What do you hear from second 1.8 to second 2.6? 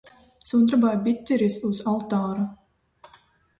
altāra.